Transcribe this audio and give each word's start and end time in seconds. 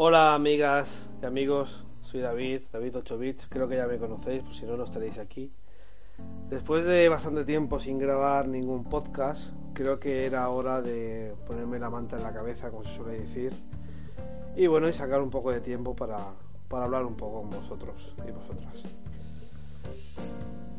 Hola 0.00 0.32
amigas 0.36 0.88
y 1.20 1.26
amigos, 1.26 1.84
soy 2.02 2.20
David, 2.20 2.62
David 2.72 2.98
8 2.98 3.18
bits, 3.18 3.46
creo 3.48 3.66
que 3.66 3.74
ya 3.74 3.88
me 3.88 3.98
conocéis, 3.98 4.44
pues 4.44 4.56
si 4.58 4.64
no, 4.64 4.76
no 4.76 4.84
estaréis 4.84 5.18
aquí. 5.18 5.50
Después 6.48 6.84
de 6.84 7.08
bastante 7.08 7.44
tiempo 7.44 7.80
sin 7.80 7.98
grabar 7.98 8.46
ningún 8.46 8.84
podcast, 8.84 9.42
creo 9.72 9.98
que 9.98 10.24
era 10.24 10.48
hora 10.50 10.82
de 10.82 11.34
ponerme 11.48 11.80
la 11.80 11.90
manta 11.90 12.16
en 12.16 12.22
la 12.22 12.32
cabeza, 12.32 12.70
como 12.70 12.84
se 12.84 12.94
suele 12.94 13.18
decir, 13.18 13.52
y 14.54 14.68
bueno, 14.68 14.88
y 14.88 14.92
sacar 14.92 15.20
un 15.20 15.30
poco 15.30 15.50
de 15.50 15.60
tiempo 15.60 15.96
para, 15.96 16.18
para 16.68 16.84
hablar 16.84 17.04
un 17.04 17.16
poco 17.16 17.40
con 17.40 17.50
vosotros 17.50 18.14
y 18.18 18.30
vosotras. 18.30 18.80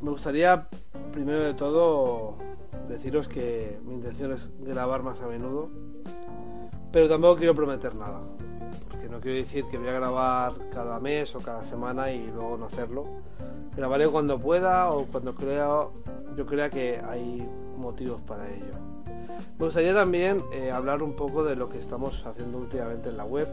Me 0.01 0.11
gustaría, 0.11 0.65
primero 1.11 1.43
de 1.43 1.55
todo, 1.55 2.37
deciros 2.87 3.27
que 3.27 3.79
mi 3.83 3.95
intención 3.95 4.31
es 4.31 4.49
grabar 4.61 5.03
más 5.03 5.19
a 5.19 5.27
menudo, 5.27 5.69
pero 6.93 7.09
tampoco 7.09 7.35
quiero 7.35 7.53
prometer 7.53 7.93
nada, 7.95 8.21
quiero 9.19 9.37
decir 9.37 9.65
que 9.71 9.77
voy 9.77 9.89
a 9.89 9.93
grabar 9.93 10.53
cada 10.73 10.99
mes 10.99 11.33
o 11.35 11.39
cada 11.39 11.63
semana 11.65 12.11
y 12.11 12.27
luego 12.27 12.57
no 12.57 12.65
hacerlo. 12.65 13.05
Grabaré 13.75 14.07
cuando 14.07 14.39
pueda 14.39 14.89
o 14.91 15.05
cuando 15.05 15.35
crea, 15.35 15.67
yo 16.35 16.45
crea 16.45 16.69
que 16.69 16.99
hay 16.99 17.47
motivos 17.77 18.21
para 18.21 18.49
ello. 18.49 18.73
Me 19.57 19.65
gustaría 19.65 19.93
también 19.93 20.41
eh, 20.53 20.71
hablar 20.71 21.01
un 21.01 21.15
poco 21.15 21.43
de 21.43 21.55
lo 21.55 21.69
que 21.69 21.79
estamos 21.79 22.25
haciendo 22.25 22.57
últimamente 22.57 23.09
en 23.09 23.17
la 23.17 23.25
web 23.25 23.47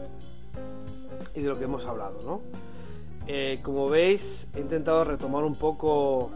y 1.33 1.41
de 1.41 1.47
lo 1.47 1.57
que 1.57 1.65
hemos 1.65 1.85
hablado, 1.85 2.17
¿no? 2.25 2.41
Eh, 3.27 3.59
como 3.61 3.89
veis, 3.89 4.21
he 4.55 4.59
intentado 4.59 5.03
retomar 5.03 5.43
un 5.43 5.55
poco 5.55 6.31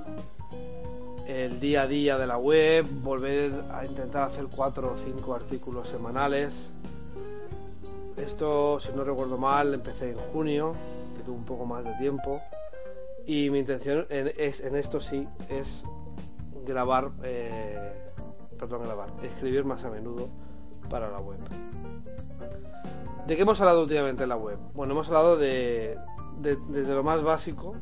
el 1.25 1.59
día 1.59 1.83
a 1.83 1.87
día 1.87 2.17
de 2.17 2.27
la 2.27 2.37
web, 2.37 2.85
volver 3.01 3.53
a 3.71 3.85
intentar 3.85 4.29
hacer 4.29 4.47
cuatro 4.53 4.93
o 4.93 5.05
cinco 5.05 5.33
artículos 5.33 5.87
semanales. 5.87 6.53
Esto, 8.21 8.79
si 8.79 8.89
no 8.93 9.03
recuerdo 9.03 9.37
mal, 9.37 9.73
empecé 9.73 10.11
en 10.11 10.17
junio, 10.31 10.73
que 11.17 11.23
tuve 11.23 11.35
un 11.35 11.45
poco 11.45 11.65
más 11.65 11.83
de 11.83 11.93
tiempo. 11.95 12.39
Y 13.25 13.49
mi 13.49 13.59
intención 13.59 14.05
en, 14.09 14.31
es, 14.37 14.59
en 14.61 14.75
esto 14.75 14.99
sí 14.99 15.27
es 15.49 15.67
grabar, 16.65 17.11
eh, 17.23 17.93
perdón, 18.57 18.83
grabar, 18.83 19.09
escribir 19.23 19.65
más 19.65 19.83
a 19.83 19.89
menudo 19.89 20.29
para 20.89 21.09
la 21.09 21.19
web. 21.19 21.39
¿De 23.27 23.35
qué 23.35 23.41
hemos 23.41 23.59
hablado 23.61 23.81
últimamente 23.81 24.23
en 24.23 24.29
la 24.29 24.37
web? 24.37 24.57
Bueno, 24.73 24.93
hemos 24.93 25.07
hablado 25.07 25.37
de, 25.37 25.97
de 26.39 26.57
desde 26.69 26.93
lo 26.93 27.03
más 27.03 27.23
básico, 27.23 27.75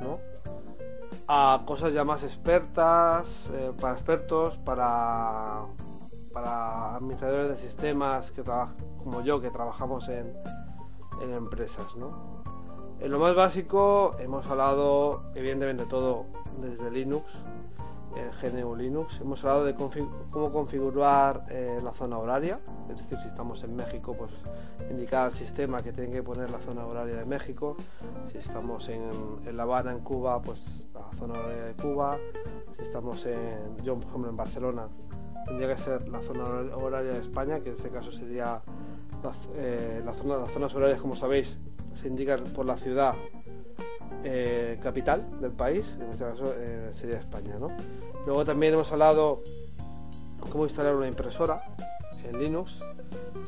¿no? 0.00 0.18
a 1.28 1.62
cosas 1.64 1.92
ya 1.92 2.04
más 2.04 2.22
expertas, 2.22 3.26
eh, 3.52 3.72
para 3.80 3.94
expertos, 3.94 4.56
para, 4.58 5.62
para 6.32 6.96
administradores 6.96 7.50
de 7.50 7.68
sistemas 7.68 8.30
que 8.32 8.42
como 8.42 9.22
yo 9.22 9.40
que 9.40 9.50
trabajamos 9.50 10.08
en, 10.08 10.32
en 11.20 11.32
empresas. 11.32 11.94
¿no? 11.96 12.42
En 13.00 13.10
lo 13.10 13.18
más 13.18 13.34
básico 13.34 14.14
hemos 14.20 14.48
hablado 14.48 15.24
evidentemente 15.34 15.86
todo 15.86 16.26
desde 16.60 16.90
Linux, 16.90 17.24
en 18.14 18.60
GNU 18.62 18.76
Linux. 18.76 19.20
Hemos 19.20 19.42
hablado 19.44 19.64
de 19.64 19.74
cómo 19.74 20.52
configurar 20.52 21.46
eh, 21.48 21.80
la 21.82 21.92
zona 21.94 22.18
horaria, 22.18 22.60
es 22.90 22.98
decir, 22.98 23.18
si 23.18 23.28
estamos 23.28 23.62
en 23.64 23.74
México, 23.74 24.14
pues 24.16 24.30
indicar 24.90 25.26
al 25.26 25.34
sistema 25.34 25.78
que 25.78 25.92
tiene 25.92 26.12
que 26.12 26.22
poner 26.22 26.50
la 26.50 26.58
zona 26.60 26.86
horaria 26.86 27.16
de 27.16 27.24
México. 27.24 27.76
Si 28.30 28.38
estamos 28.38 28.88
en, 28.88 29.10
en 29.46 29.56
La 29.56 29.64
Habana, 29.64 29.92
en 29.92 30.00
Cuba, 30.00 30.40
pues 30.40 30.64
la 30.94 31.18
zona 31.18 31.40
horaria 31.40 31.64
de 31.64 31.74
Cuba. 31.74 32.18
Si 32.76 32.84
estamos 32.84 33.24
en, 33.26 33.82
yo 33.82 33.96
por 33.96 34.08
ejemplo 34.08 34.30
en 34.30 34.36
Barcelona, 34.36 34.88
tendría 35.46 35.74
que 35.74 35.82
ser 35.82 36.08
la 36.08 36.20
zona 36.20 36.44
horaria 36.76 37.12
de 37.12 37.20
España, 37.20 37.60
que 37.60 37.70
en 37.70 37.76
este 37.76 37.90
caso 37.90 38.12
sería 38.12 38.60
eh, 39.56 40.02
las 40.04 40.16
zonas 40.16 40.74
horarias, 40.74 41.00
como 41.00 41.14
sabéis, 41.14 41.56
se 42.00 42.08
indican 42.08 42.40
por 42.54 42.66
la 42.66 42.76
ciudad 42.76 43.14
eh, 44.24 44.78
capital 44.82 45.40
del 45.40 45.52
país, 45.52 45.84
en 46.00 46.10
este 46.10 46.24
caso 46.24 46.54
eh, 46.56 46.90
sería 46.94 47.18
España. 47.18 47.56
¿no? 47.58 47.68
Luego 48.26 48.44
también 48.44 48.74
hemos 48.74 48.90
hablado 48.92 49.42
cómo 50.50 50.64
instalar 50.64 50.94
una 50.94 51.08
impresora 51.08 51.62
en 52.24 52.38
Linux. 52.38 52.72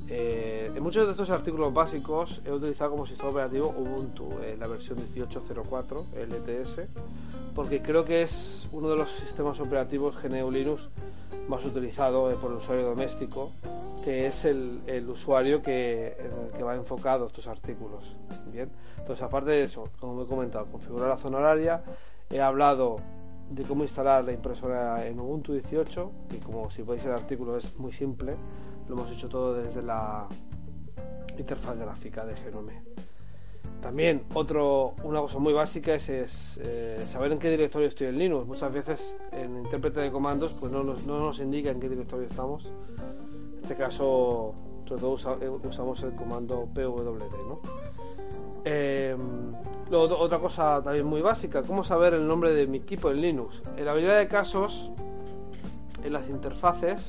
Eh, 0.08 0.70
en 0.74 0.82
muchos 0.82 1.06
de 1.06 1.12
estos 1.12 1.30
artículos 1.30 1.72
básicos 1.72 2.42
he 2.44 2.52
utilizado 2.52 2.90
como 2.90 3.06
sistema 3.06 3.30
operativo 3.30 3.74
Ubuntu, 3.76 4.30
en 4.42 4.60
la 4.60 4.66
versión 4.66 4.98
18.04 5.14 6.04
LTS, 6.14 6.88
porque 7.54 7.80
creo 7.80 8.04
que 8.04 8.22
es 8.22 8.68
uno 8.72 8.90
de 8.90 8.96
los 8.96 9.08
sistemas 9.26 9.58
operativos 9.60 10.14
GNU 10.22 10.50
Linux 10.50 10.82
más 11.48 11.64
utilizado 11.64 12.30
por 12.40 12.50
el 12.50 12.58
usuario 12.58 12.84
doméstico, 12.86 13.50
que 14.04 14.26
es 14.26 14.44
el, 14.44 14.80
el 14.86 15.08
usuario 15.08 15.62
que, 15.62 16.16
en 16.18 16.46
el 16.46 16.52
que 16.56 16.62
va 16.62 16.74
enfocado 16.74 17.26
estos 17.26 17.46
artículos. 17.46 18.04
Bien, 18.52 18.70
entonces 18.98 19.22
aparte 19.22 19.50
de 19.50 19.62
eso, 19.62 19.88
como 20.00 20.22
he 20.22 20.26
comentado, 20.26 20.66
configurar 20.66 21.08
la 21.08 21.18
zona 21.18 21.38
horaria, 21.38 21.82
he 22.30 22.40
hablado 22.40 22.96
de 23.50 23.62
cómo 23.64 23.82
instalar 23.82 24.24
la 24.24 24.32
impresora 24.32 25.06
en 25.06 25.20
Ubuntu 25.20 25.52
18, 25.52 26.12
que 26.30 26.38
como 26.38 26.70
si 26.70 26.82
podéis 26.82 27.04
el 27.04 27.12
artículo 27.12 27.58
es 27.58 27.78
muy 27.78 27.92
simple, 27.92 28.34
lo 28.88 28.94
hemos 28.94 29.10
hecho 29.10 29.28
todo 29.28 29.54
desde 29.54 29.82
la 29.82 30.26
interfaz 31.38 31.76
gráfica 31.76 32.24
de 32.24 32.36
Genome. 32.36 32.82
También 33.80 34.24
otro, 34.34 34.94
una 35.02 35.20
cosa 35.20 35.38
muy 35.38 35.52
básica 35.52 35.94
es, 35.94 36.08
eh, 36.08 37.06
saber 37.12 37.32
en 37.32 37.38
qué 37.38 37.50
directorio 37.50 37.88
estoy 37.88 38.06
en 38.08 38.18
Linux. 38.18 38.46
Muchas 38.46 38.72
veces 38.72 39.00
en 39.32 39.58
intérprete 39.58 40.00
de 40.00 40.10
comandos 40.10 40.52
pues 40.58 40.72
no 40.72 40.82
nos, 40.82 41.06
no 41.06 41.18
nos 41.18 41.38
indica 41.38 41.70
en 41.70 41.80
qué 41.80 41.88
directorio 41.88 42.26
estamos. 42.26 42.64
En 42.64 43.58
este 43.62 43.76
caso, 43.76 44.54
sobre 44.86 45.00
todo 45.00 45.38
eh, 45.40 45.48
usamos 45.68 46.02
el 46.02 46.14
comando 46.14 46.66
pwd. 46.74 47.20
¿no? 47.48 47.60
Luego, 49.90 50.18
otra 50.18 50.38
cosa 50.38 50.80
también 50.82 51.06
muy 51.06 51.20
básica, 51.20 51.62
cómo 51.62 51.84
saber 51.84 52.14
el 52.14 52.26
nombre 52.26 52.54
de 52.54 52.66
mi 52.66 52.78
equipo 52.78 53.10
en 53.10 53.20
Linux. 53.20 53.60
En 53.76 53.84
la 53.84 53.92
mayoría 53.92 54.16
de 54.16 54.28
casos, 54.28 54.90
en 56.02 56.12
las 56.12 56.28
interfaces, 56.28 57.06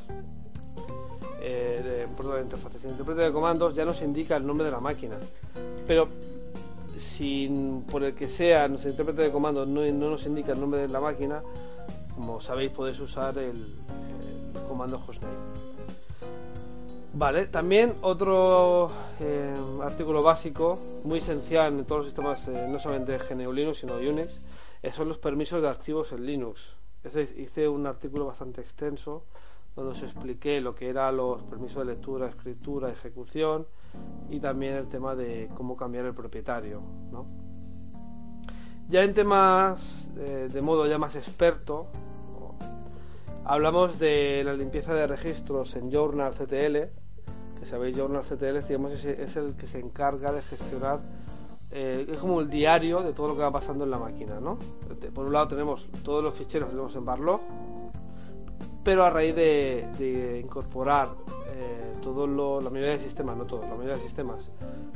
de, 1.56 2.08
perdón, 2.16 2.44
interfaces, 2.44 2.84
en 2.84 2.92
intérprete 2.92 3.22
de 3.22 3.32
comandos 3.32 3.76
ya 3.76 3.86
nos 3.86 4.02
indica 4.02 4.36
el 4.38 4.46
nombre 4.46 4.66
de 4.66 4.72
la 4.72 4.80
máquina. 4.80 5.18
Pero 5.88 6.10
si 7.18 7.50
por 7.92 8.04
el 8.04 8.14
que 8.14 8.30
sea 8.30 8.68
nuestro 8.68 8.92
intérprete 8.92 9.24
de 9.24 9.32
comandos 9.32 9.68
no, 9.68 9.82
no, 9.82 10.10
nos 10.10 10.26
indica 10.26 10.54
el 10.54 10.60
nombre 10.60 10.82
de 10.82 10.88
la 10.88 11.00
máquina, 11.00 11.42
como 12.16 12.42
sabéis 12.42 12.72
podéis 12.72 13.00
usar 13.00 13.38
el, 13.38 13.56
el 13.56 14.62
comando 14.68 15.02
hostname. 15.06 15.36
Vale, 17.18 17.48
también 17.48 17.96
otro 18.02 18.92
eh, 19.22 19.54
artículo 19.82 20.22
básico, 20.22 20.78
muy 21.06 21.20
esencial 21.20 21.80
en 21.80 21.86
todos 21.86 22.00
los 22.00 22.08
sistemas, 22.08 22.46
eh, 22.50 22.68
no 22.70 22.78
solamente 22.78 23.18
GNU 23.18 23.54
Linux, 23.54 23.80
sino 23.80 23.96
Unix, 23.96 24.38
eh, 24.84 24.92
son 24.92 25.08
los 25.08 25.18
permisos 25.18 25.62
de 25.62 25.70
archivos 25.70 26.12
en 26.12 26.26
Linux. 26.26 26.60
Hice 27.38 27.70
un 27.70 27.88
artículo 27.88 28.26
bastante 28.26 28.60
extenso 28.60 29.24
donde 29.76 29.92
os 29.92 30.04
expliqué 30.04 30.62
lo 30.62 30.74
que 30.74 30.90
eran 30.90 31.18
los 31.18 31.44
permisos 31.44 31.86
de 31.86 31.94
lectura, 31.94 32.28
escritura, 32.28 32.92
ejecución 32.92 33.68
y 34.30 34.40
también 34.40 34.76
el 34.76 34.88
tema 34.88 35.16
de 35.16 35.50
cómo 35.56 35.76
cambiar 35.76 36.06
el 36.06 36.14
propietario. 36.14 36.82
¿no? 37.12 37.26
Ya 38.90 39.04
en 39.04 39.14
temas 39.14 39.82
eh, 40.18 40.50
de 40.52 40.62
modo 40.62 40.88
ya 40.88 40.98
más 40.98 41.16
experto, 41.16 41.88
hablamos 43.44 44.00
de 44.00 44.44
la 44.46 44.54
limpieza 44.54 44.94
de 44.94 45.08
registros 45.08 45.76
en 45.76 45.92
Journal 45.92 46.34
CTL, 46.34 46.78
que 47.60 47.66
sabéis 47.66 47.98
Journal 47.98 48.24
CTL 48.24 48.66
digamos, 48.68 48.94
es, 48.94 49.06
es 49.06 49.36
el 49.36 49.56
que 49.56 49.68
se 49.68 49.80
encarga 49.80 50.32
de 50.32 50.42
gestionar 50.42 51.00
eh, 51.72 52.08
es 52.10 52.20
como 52.20 52.40
el 52.40 52.50
diario 52.50 53.02
de 53.02 53.12
todo 53.12 53.30
lo 53.30 53.36
que 53.36 53.42
va 53.42 53.52
pasando 53.52 53.84
en 53.84 53.92
la 53.92 53.98
máquina 53.98 54.40
¿no? 54.40 54.58
por 55.14 55.26
un 55.26 55.34
lado 55.34 55.50
tenemos 55.50 55.86
todos 56.04 56.24
los 56.24 56.36
ficheros 56.36 56.68
que 56.68 56.72
tenemos 56.72 56.96
en 56.96 57.06
Barlog 57.06 57.42
pero 58.86 59.04
a 59.04 59.10
raíz 59.10 59.36
de, 59.36 60.42
incorporar 60.42 61.10
eh, 61.56 61.94
todo 62.04 62.28
lo, 62.28 62.62
la 62.62 62.70
mayoría 62.70 62.94
de 62.94 63.04
sistemas, 63.04 63.36
no 63.36 63.46
todos, 63.46 63.68
la 63.68 63.74
mayoría 63.74 63.96
de 63.96 64.04
sistemas 64.04 64.40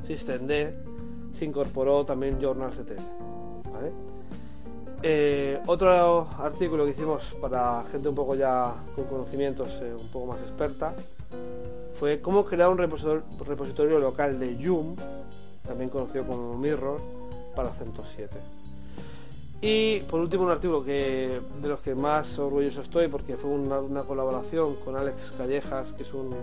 SystemD, 0.07 1.37
se 1.37 1.45
incorporó 1.45 2.05
también 2.05 2.39
Journal 2.39 2.69
CTL. 2.69 3.01
Eh, 5.01 5.59
otro 5.65 6.27
artículo 6.37 6.85
que 6.85 6.91
hicimos 6.91 7.23
para 7.41 7.83
gente 7.91 8.09
un 8.09 8.15
poco 8.15 8.35
ya 8.35 8.75
con 8.95 9.05
conocimientos 9.05 9.69
eh, 9.81 9.95
un 9.97 10.09
poco 10.09 10.25
más 10.27 10.41
experta 10.41 10.93
fue 11.97 12.21
cómo 12.21 12.45
crear 12.45 12.69
un 12.69 12.77
repositorio, 12.77 13.23
repositorio 13.45 13.97
local 13.97 14.39
de 14.39 14.55
Yum, 14.57 14.95
también 15.65 15.89
conocido 15.89 16.25
como 16.25 16.57
Mirror, 16.57 16.99
para 17.55 17.69
CentOS 17.69 18.07
7. 18.15 18.58
Y 19.61 19.99
por 20.01 20.21
último 20.21 20.43
un 20.43 20.51
artículo 20.51 20.83
que 20.83 21.41
de 21.61 21.67
los 21.67 21.81
que 21.81 21.93
más 21.93 22.39
orgulloso 22.39 22.81
estoy 22.81 23.09
porque 23.09 23.35
fue 23.35 23.49
una, 23.49 24.03
colaboración 24.03 24.75
con 24.77 24.95
Alex 24.95 25.33
Callejas, 25.37 25.91
que 25.93 26.03
es 26.03 26.13
un, 26.13 26.33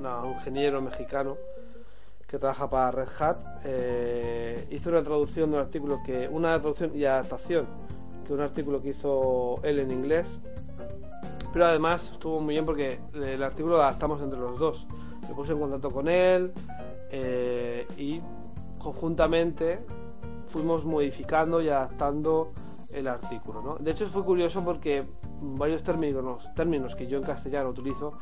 un 0.00 0.30
ingeniero 0.32 0.80
mexicano 0.80 1.36
que 2.26 2.38
trabaja 2.38 2.68
para 2.70 2.90
Red 2.90 3.08
Hat. 3.18 3.36
Eh, 3.64 4.66
hizo 4.70 4.88
una 4.88 5.02
traducción 5.02 5.50
de 5.50 5.56
un 5.56 5.62
artículo 5.62 6.00
que, 6.04 6.26
una 6.26 6.58
traducción 6.58 6.90
y 6.96 7.04
adaptación 7.04 7.66
que 8.26 8.32
un 8.32 8.40
artículo 8.40 8.80
que 8.80 8.90
hizo 8.90 9.60
él 9.62 9.78
en 9.80 9.90
inglés. 9.90 10.26
Pero 11.52 11.66
además 11.66 12.02
estuvo 12.12 12.40
muy 12.40 12.54
bien 12.54 12.64
porque 12.64 12.98
el 13.12 13.42
artículo 13.42 13.76
lo 13.76 13.82
adaptamos 13.82 14.22
entre 14.22 14.40
los 14.40 14.58
dos. 14.58 14.86
Me 15.28 15.34
puse 15.34 15.52
en 15.52 15.60
contacto 15.60 15.90
con 15.90 16.08
él 16.08 16.52
eh, 17.10 17.86
y 17.96 18.20
conjuntamente 18.78 19.80
fuimos 20.54 20.84
modificando 20.84 21.60
y 21.60 21.68
adaptando 21.68 22.52
el 22.92 23.08
artículo. 23.08 23.60
¿no? 23.60 23.74
De 23.74 23.90
hecho, 23.90 24.06
fue 24.06 24.22
curioso 24.22 24.64
porque 24.64 25.04
varios 25.40 25.82
términos, 25.82 26.48
términos 26.54 26.94
que 26.94 27.08
yo 27.08 27.18
en 27.18 27.24
castellano 27.24 27.70
utilizo, 27.70 28.12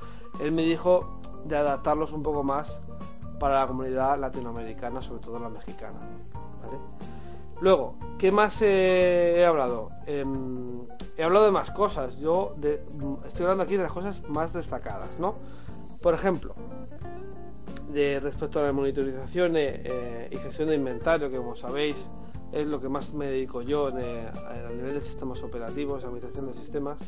él 0.41 0.51
me 0.51 0.63
dijo 0.63 1.21
de 1.45 1.59
adaptarlos 1.59 2.11
un 2.11 2.23
poco 2.23 2.43
más 2.43 2.75
para 3.39 3.61
la 3.61 3.67
comunidad 3.67 4.19
latinoamericana, 4.19 5.03
sobre 5.03 5.21
todo 5.21 5.39
la 5.39 5.51
mexicana. 5.51 5.99
Luego, 7.61 7.97
¿qué 8.19 8.33
más 8.33 8.57
he 8.63 9.45
hablado? 9.47 9.91
Em, 10.07 10.87
he 11.19 11.23
hablado 11.23 11.45
de 11.45 11.53
más 11.53 11.71
cosas. 11.73 12.17
Yo 12.17 12.55
estoy 13.27 13.43
hablando 13.43 13.65
aquí 13.65 13.77
de 13.77 13.83
las 13.83 13.93
cosas 13.93 14.27
más 14.31 14.55
destacadas, 14.55 15.11
¿no? 15.19 15.35
Por 16.01 16.15
ejemplo, 16.15 16.55
de 17.93 18.21
respecto 18.21 18.61
a 18.61 18.65
la 18.65 18.73
monitorización 18.73 19.53
eh, 19.57 20.29
y 20.31 20.37
gestión 20.37 20.69
de 20.69 20.77
inventario, 20.77 21.31
que 21.31 21.37
como 21.37 21.57
sabéis 21.57 21.97
es 22.53 22.67
lo 22.67 22.81
que 22.81 22.89
más 22.89 23.13
me 23.15 23.27
dedico 23.27 23.63
yo 23.63 23.89
en, 23.89 23.99
eh, 23.99 24.27
a 24.29 24.69
nivel 24.71 24.95
de 24.95 25.01
sistemas 25.01 25.43
operativos, 25.43 26.05
administración 26.05 26.53
de 26.53 26.55
sistemas, 26.55 26.99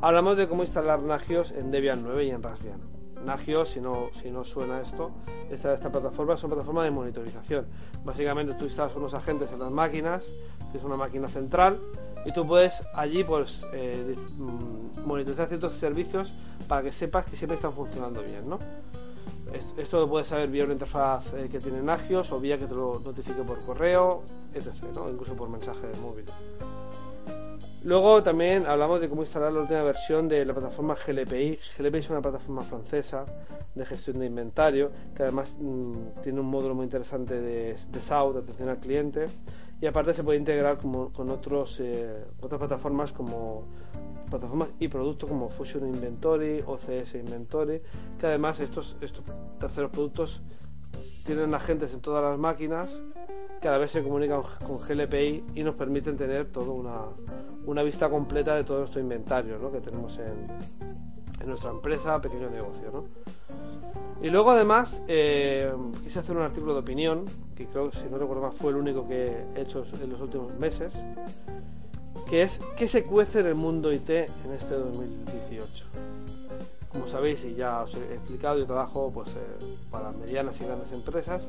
hablamos 0.00 0.36
de 0.36 0.48
cómo 0.48 0.62
instalar 0.62 1.00
Nagios 1.02 1.50
en 1.50 1.70
Debian 1.70 2.02
9 2.02 2.24
y 2.24 2.30
en 2.30 2.42
Raspbian. 2.42 2.80
Nagios, 3.24 3.70
si 3.70 3.80
no, 3.80 4.10
si 4.22 4.30
no 4.30 4.44
suena 4.44 4.80
esto, 4.80 5.10
esta, 5.50 5.74
esta 5.74 5.90
plataforma 5.90 6.34
es 6.34 6.44
una 6.44 6.54
plataforma 6.54 6.84
de 6.84 6.90
monitorización. 6.92 7.66
Básicamente 8.04 8.54
tú 8.54 8.66
instalas 8.66 8.94
unos 8.94 9.12
agentes 9.14 9.50
en 9.52 9.58
las 9.58 9.72
máquinas, 9.72 10.22
es 10.72 10.84
una 10.84 10.96
máquina 10.96 11.26
central, 11.26 11.80
y 12.24 12.32
tú 12.32 12.46
puedes 12.46 12.74
allí 12.94 13.24
pues 13.24 13.60
eh, 13.72 14.14
mm, 14.36 15.06
monitorizar 15.06 15.48
ciertos 15.48 15.74
servicios 15.74 16.32
para 16.68 16.82
que 16.82 16.92
sepas 16.92 17.26
que 17.26 17.36
siempre 17.36 17.56
están 17.56 17.72
funcionando 17.72 18.22
bien, 18.22 18.48
¿no? 18.48 18.58
Esto 19.76 20.00
lo 20.00 20.08
puedes 20.08 20.28
saber 20.28 20.48
vía 20.48 20.64
una 20.64 20.74
interfaz 20.74 21.24
eh, 21.34 21.48
que 21.50 21.60
tiene 21.60 21.80
Nagios 21.82 22.30
o 22.32 22.40
vía 22.40 22.58
que 22.58 22.66
te 22.66 22.74
lo 22.74 23.00
notifique 23.00 23.42
por 23.42 23.58
correo, 23.64 24.22
etc. 24.52 24.68
Incluso 25.10 25.34
por 25.34 25.48
mensaje 25.48 25.86
de 25.86 25.98
móvil. 26.00 26.24
Luego 27.84 28.22
también 28.22 28.66
hablamos 28.66 29.00
de 29.00 29.08
cómo 29.08 29.22
instalar 29.22 29.52
la 29.52 29.60
última 29.60 29.82
versión 29.82 30.28
de 30.28 30.44
la 30.44 30.52
plataforma 30.52 30.96
GLPI. 31.06 31.58
GLPI 31.78 31.98
es 31.98 32.10
una 32.10 32.20
plataforma 32.20 32.62
francesa 32.62 33.24
de 33.74 33.86
gestión 33.86 34.18
de 34.18 34.26
inventario 34.26 34.90
que 35.14 35.22
además 35.22 35.54
mm, 35.58 36.22
tiene 36.22 36.40
un 36.40 36.46
módulo 36.46 36.74
muy 36.74 36.84
interesante 36.84 37.40
de, 37.40 37.76
de 37.90 38.00
SAU, 38.00 38.32
de 38.32 38.40
atención 38.40 38.68
al 38.68 38.78
cliente, 38.78 39.26
y 39.80 39.86
aparte 39.86 40.12
se 40.12 40.24
puede 40.24 40.38
integrar 40.38 40.78
con 40.78 41.30
otros, 41.30 41.78
eh, 41.78 42.24
otras 42.40 42.58
plataformas 42.58 43.12
como 43.12 43.64
plataformas 44.28 44.68
y 44.78 44.88
productos 44.88 45.28
como 45.28 45.50
Fusion 45.50 45.88
Inventory, 45.88 46.62
OCS 46.66 47.14
Inventory, 47.14 47.80
que 48.18 48.26
además 48.26 48.60
estos, 48.60 48.96
estos 49.00 49.24
terceros 49.58 49.90
productos 49.90 50.40
tienen 51.24 51.54
agentes 51.54 51.92
en 51.92 52.00
todas 52.00 52.22
las 52.22 52.38
máquinas 52.38 52.88
que 53.60 53.68
a 53.68 53.72
la 53.72 53.78
vez 53.78 53.90
se 53.90 54.02
comunican 54.02 54.42
con 54.66 54.78
GLPI 54.78 55.44
y 55.54 55.62
nos 55.62 55.74
permiten 55.74 56.16
tener 56.16 56.46
toda 56.46 56.70
una, 56.70 57.00
una 57.66 57.82
vista 57.82 58.08
completa 58.08 58.54
de 58.54 58.64
todo 58.64 58.80
nuestro 58.80 59.00
inventario 59.00 59.58
¿no? 59.58 59.70
que 59.72 59.80
tenemos 59.80 60.16
en, 60.18 60.46
en, 61.40 61.48
nuestra 61.48 61.70
empresa, 61.70 62.20
pequeño 62.20 62.48
negocio. 62.50 62.90
¿no? 62.92 63.04
Y 64.22 64.30
luego 64.30 64.52
además 64.52 65.02
eh, 65.06 65.72
quise 66.02 66.18
hacer 66.18 66.36
un 66.36 66.42
artículo 66.42 66.74
de 66.74 66.80
opinión, 66.80 67.24
que 67.56 67.66
creo, 67.66 67.92
si 67.92 68.04
no 68.10 68.18
recuerdo 68.18 68.42
más, 68.42 68.54
fue 68.54 68.70
el 68.70 68.76
único 68.76 69.06
que 69.06 69.44
he 69.54 69.60
hecho 69.60 69.84
en 70.00 70.10
los 70.10 70.20
últimos 70.20 70.54
meses, 70.58 70.92
que 72.28 72.42
es 72.42 72.58
¿qué 72.76 72.88
se 72.88 73.04
cuece 73.04 73.40
en 73.40 73.46
el 73.46 73.54
mundo 73.54 73.92
IT 73.92 74.10
en 74.10 74.52
este 74.52 74.74
2018? 74.74 75.84
Como 76.90 77.08
sabéis 77.08 77.44
y 77.44 77.54
ya 77.54 77.82
os 77.82 77.94
he 77.94 78.14
explicado, 78.14 78.58
yo 78.58 78.66
trabajo 78.66 79.10
pues, 79.12 79.28
eh, 79.36 79.76
para 79.90 80.10
medianas 80.10 80.58
y 80.60 80.64
grandes 80.64 80.90
empresas. 80.92 81.42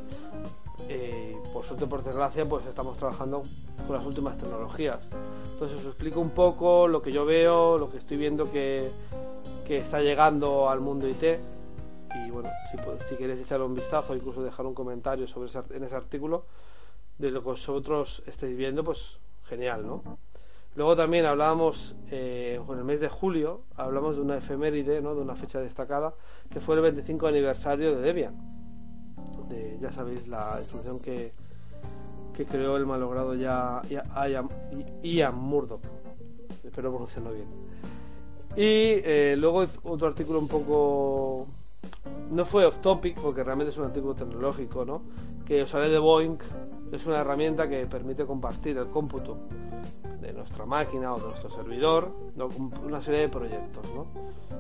Eh, 0.88 1.38
por 1.54 1.66
suerte, 1.66 1.88
por 1.88 2.04
desgracia, 2.04 2.46
pues 2.46 2.66
estamos 2.66 2.98
trabajando 2.98 3.44
con 3.88 3.96
las 3.96 4.06
últimas 4.06 4.38
tecnologías. 4.38 5.00
Entonces 5.54 5.80
os 5.80 5.86
explico 5.86 6.20
un 6.20 6.32
poco 6.32 6.88
lo 6.88 7.02
que 7.02 7.12
yo 7.12 7.26
veo, 7.26 7.78
lo 7.78 7.90
que 7.90 7.98
estoy 7.98 8.18
viendo 8.18 8.52
que, 8.52 8.92
que 9.66 9.78
está 9.78 10.02
llegando 10.02 10.70
al 10.70 10.82
mundo 10.82 11.08
IT. 11.08 11.24
Y 12.26 12.32
bueno, 12.32 12.50
si, 12.72 12.78
si 13.10 13.16
queréis 13.16 13.42
echar 13.42 13.62
un 13.62 13.76
vistazo, 13.76 14.16
incluso 14.16 14.44
dejar 14.44 14.66
un 14.66 14.74
comentario 14.74 15.28
sobre 15.28 15.52
en 15.76 15.84
ese 15.84 15.96
artículo, 15.96 16.46
de 17.18 17.32
lo 17.32 17.42
que 17.42 17.50
vosotros 17.50 18.24
estáis 18.26 18.58
viendo, 18.58 18.84
pues 18.84 19.00
genial, 19.48 19.86
¿no? 19.86 20.20
Luego 20.80 20.96
también 20.96 21.26
hablábamos, 21.26 21.94
eh, 22.10 22.58
en 22.66 22.78
el 22.78 22.86
mes 22.86 23.02
de 23.02 23.10
julio, 23.10 23.64
hablamos 23.76 24.16
de 24.16 24.22
una 24.22 24.38
efeméride, 24.38 25.02
¿no? 25.02 25.14
de 25.14 25.20
una 25.20 25.36
fecha 25.36 25.60
destacada, 25.60 26.14
que 26.50 26.62
fue 26.62 26.76
el 26.76 26.82
25 26.82 27.28
aniversario 27.28 27.98
de 27.98 28.02
Debian. 28.02 28.34
De, 29.50 29.78
ya 29.82 29.92
sabéis, 29.92 30.26
la 30.30 30.56
instrucción 30.58 31.02
que, 31.02 31.34
que 32.34 32.46
creó 32.46 32.78
el 32.78 32.86
malogrado 32.86 33.36
ya 33.36 33.82
Ian, 33.90 34.48
Ian 35.04 35.36
Murdoch. 35.36 35.82
Espero 36.64 36.92
pronunciarlo 36.92 37.34
bien. 37.34 37.48
Y 38.56 39.04
eh, 39.04 39.36
luego 39.38 39.66
otro 39.84 40.08
artículo 40.08 40.40
un 40.40 40.48
poco... 40.48 41.46
No 42.32 42.46
fue 42.46 42.66
off 42.66 42.80
topic, 42.80 43.20
porque 43.20 43.44
realmente 43.44 43.74
es 43.74 43.78
un 43.78 43.84
artículo 43.84 44.16
tecnológico, 44.16 44.86
¿no? 44.86 45.02
Que 45.46 45.64
os 45.64 45.76
hablé 45.76 45.90
de 45.90 46.00
Boeing. 46.00 46.38
Es 46.94 47.06
una 47.06 47.20
herramienta 47.20 47.68
que 47.68 47.86
permite 47.86 48.26
compartir 48.26 48.78
el 48.78 48.88
cómputo 48.88 49.40
nuestra 50.34 50.66
máquina 50.66 51.14
o 51.14 51.20
de 51.20 51.28
nuestro 51.28 51.50
servidor, 51.52 52.12
una 52.84 53.02
serie 53.02 53.22
de 53.22 53.30
proyectos, 53.30 53.86
¿no? 53.94 54.08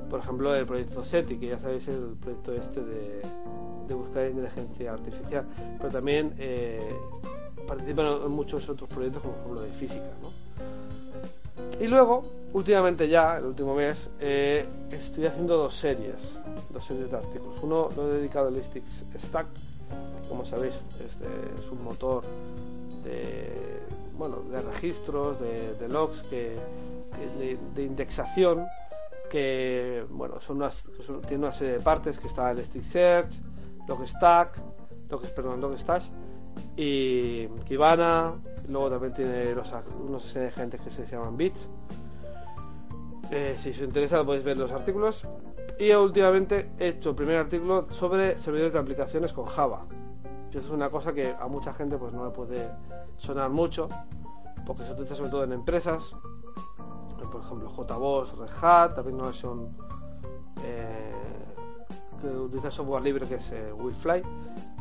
Por 0.09 0.19
ejemplo, 0.19 0.55
el 0.55 0.65
proyecto 0.65 1.03
SETI, 1.05 1.37
que 1.37 1.47
ya 1.47 1.59
sabéis 1.59 1.87
es 1.87 1.95
el 1.95 2.15
proyecto 2.21 2.53
este 2.53 2.81
de, 2.81 3.93
buscar 3.93 4.29
inteligencia 4.29 4.93
artificial, 4.93 5.45
pero 5.77 5.89
también 5.91 6.35
eh, 6.37 6.87
participan 7.67 8.21
en 8.23 8.31
muchos 8.31 8.67
otros 8.69 8.87
proyectos, 8.89 9.21
como 9.21 9.33
por 9.35 9.43
ejemplo 9.43 9.61
de 9.61 9.71
física, 9.79 10.11
¿no? 10.21 10.29
Y 11.79 11.87
luego, 11.87 12.21
últimamente 12.53 13.07
ya, 13.07 13.37
el 13.37 13.45
último 13.45 13.73
mes, 13.73 13.97
eh, 14.19 14.65
estoy 14.91 15.25
haciendo 15.25 15.57
dos 15.57 15.75
series, 15.75 16.15
dos 16.69 16.85
series 16.85 17.09
de 17.09 17.17
artículos. 17.17 17.61
Uno 17.63 17.89
lo 17.95 18.09
he 18.09 18.17
dedicado 18.17 18.47
al 18.47 18.55
Listix 18.55 18.85
Stack, 19.27 19.47
como 20.27 20.45
sabéis 20.45 20.75
es, 20.99 21.61
es 21.61 21.71
un 21.71 21.83
motor 21.83 22.23
de 23.03 23.68
bueno, 24.19 24.43
de 24.51 24.61
registros, 24.61 25.39
de, 25.39 25.87
logs, 25.87 26.21
que, 26.23 26.57
de, 27.73 27.83
indexación, 27.83 28.65
que 29.29 30.05
bueno, 30.09 30.41
son 30.41 30.57
unas, 30.57 30.75
tiene 31.27 31.45
una 31.45 31.53
serie 31.53 31.75
de 31.75 31.79
partes 31.79 32.19
que 32.19 32.27
está 32.27 32.51
el 32.51 32.59
Search, 32.91 33.31
Logstack, 33.87 34.59
Log, 35.09 35.21
perdón, 35.33 35.61
Logstash 35.61 36.05
y 36.75 37.47
Kibana, 37.65 38.33
luego 38.67 38.89
también 38.89 39.13
tiene 39.13 39.55
los, 39.55 39.71
unos 40.05 40.35
agentes 40.35 40.81
que 40.81 40.91
se 40.91 41.05
llaman 41.07 41.37
bits. 41.37 41.69
Eh, 43.31 43.55
si 43.61 43.69
os 43.69 43.79
interesa 43.79 44.23
podéis 44.25 44.43
ver 44.43 44.57
los 44.57 44.71
artículos. 44.71 45.25
Y 45.79 45.93
últimamente 45.93 46.71
he 46.77 46.89
hecho 46.89 47.11
el 47.11 47.15
primer 47.15 47.37
artículo 47.37 47.87
sobre 47.91 48.37
servidores 48.39 48.73
de 48.73 48.79
aplicaciones 48.79 49.31
con 49.31 49.45
Java 49.45 49.85
que 50.51 50.59
es 50.59 50.69
una 50.69 50.89
cosa 50.89 51.13
que 51.13 51.33
a 51.39 51.47
mucha 51.47 51.73
gente 51.73 51.97
pues 51.97 52.13
no 52.13 52.25
le 52.25 52.31
puede 52.31 52.69
sonar 53.17 53.49
mucho, 53.49 53.89
porque 54.65 54.83
se 54.85 54.91
utiliza 54.91 55.15
sobre 55.15 55.29
todo 55.29 55.43
en 55.43 55.53
empresas, 55.53 56.03
por 57.31 57.41
ejemplo 57.41 57.69
JBoss, 57.69 58.37
Red 58.37 58.49
Hat, 58.61 58.95
también 58.95 59.15
una 59.15 59.25
versión 59.25 59.69
eh, 60.63 61.13
que 62.21 62.27
utiliza 62.27 62.71
software 62.71 63.03
libre 63.03 63.27
que 63.27 63.35
es 63.35 63.51
eh, 63.51 63.71
WeFly, 63.71 64.23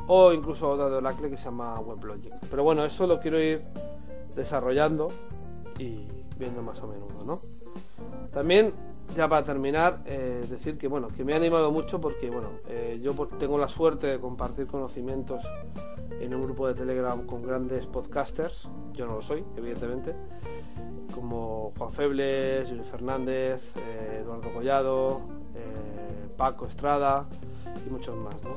o 0.06 0.32
incluso 0.32 0.70
otra 0.70 0.88
de 0.88 0.96
Oracle 0.96 1.30
que 1.30 1.37
se 1.37 1.44
llama 1.44 1.78
WebLogic. 1.80 2.32
Pero 2.50 2.64
bueno, 2.64 2.84
eso 2.84 3.06
lo 3.06 3.20
quiero 3.20 3.38
ir 3.38 3.62
desarrollando 4.34 5.08
y 5.78 6.08
viendo 6.38 6.62
más 6.62 6.80
o 6.80 6.87
menos, 6.87 7.14
¿no? 7.25 7.40
También 8.32 8.72
ya 9.17 9.29
para 9.29 9.45
terminar, 9.45 10.00
eh, 10.07 10.45
decir 10.49 10.79
que 10.79 10.88
bueno, 10.88 11.09
que 11.09 11.25
me 11.25 11.33
ha 11.33 11.37
animado 11.37 11.71
mucho 11.71 12.00
porque 12.00 12.31
bueno, 12.31 12.50
eh, 12.69 13.00
yo 13.03 13.12
tengo 13.38 13.59
la 13.59 13.69
suerte 13.69 14.07
de 14.07 14.21
compartir 14.21 14.67
conocimientos 14.67 15.43
en 16.21 16.35
un 16.35 16.43
grupo 16.43 16.69
de 16.69 16.75
Telegram 16.75 17.25
con 17.27 17.43
grandes 17.43 17.87
podcasters, 17.87 18.69
yo 18.93 19.07
no 19.07 19.17
lo 19.17 19.23
soy, 19.23 19.45
evidentemente, 19.57 20.15
como 21.15 21.73
Juan 21.79 21.93
Febles, 21.93 22.71
Luis 22.71 22.88
Fernández, 22.91 23.61
eh, 23.77 24.21
Eduardo 24.23 24.53
Collado, 24.53 25.21
Paco 26.37 26.67
Estrada 26.67 27.27
y 27.85 27.91
muchos 27.91 28.17
más, 28.17 28.37
¿no? 28.45 28.57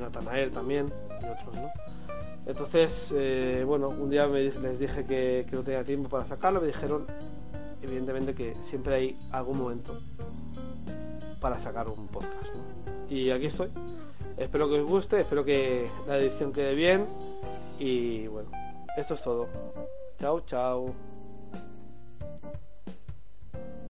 Natanael 0.00 0.50
también 0.50 0.86
y 1.10 1.26
otros, 1.26 1.54
¿no? 1.56 1.70
Entonces, 2.46 3.12
bueno, 3.66 3.88
un 3.88 4.08
día 4.08 4.26
les 4.26 4.78
dije 4.78 5.04
que, 5.04 5.46
que 5.48 5.56
no 5.56 5.62
tenía 5.62 5.84
tiempo 5.84 6.08
para 6.08 6.24
sacarlo, 6.26 6.62
me 6.62 6.68
dijeron 6.68 7.06
evidentemente 7.86 8.34
que 8.34 8.54
siempre 8.68 8.94
hay 8.94 9.18
algún 9.32 9.58
momento 9.58 10.00
para 11.40 11.60
sacar 11.60 11.88
un 11.88 12.08
podcast. 12.08 12.54
Y 13.08 13.30
aquí 13.30 13.46
estoy. 13.46 13.68
Espero 14.36 14.68
que 14.68 14.80
os 14.80 14.90
guste, 14.90 15.20
espero 15.20 15.44
que 15.44 15.88
la 16.06 16.18
edición 16.18 16.52
quede 16.52 16.74
bien. 16.74 17.06
Y 17.78 18.26
bueno, 18.26 18.50
esto 18.96 19.14
es 19.14 19.22
todo. 19.22 19.48
Chao, 20.18 20.40
chao. 20.46 21.15